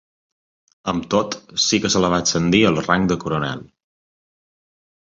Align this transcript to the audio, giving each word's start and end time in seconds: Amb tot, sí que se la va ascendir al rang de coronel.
Amb 0.93 1.05
tot, 1.15 1.37
sí 1.65 1.81
que 1.85 1.93
se 1.97 2.01
la 2.07 2.11
va 2.15 2.21
ascendir 2.27 2.65
al 2.71 2.83
rang 2.89 3.07
de 3.13 3.21
coronel. 3.27 3.67